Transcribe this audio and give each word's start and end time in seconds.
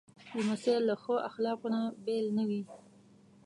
لمسی 0.35 0.75
له 0.87 0.95
ښو 1.01 1.15
اخلاقو 1.29 1.67
نه 1.75 1.81
بېل 2.05 2.27
نه 2.37 2.43
وي. 2.49 2.61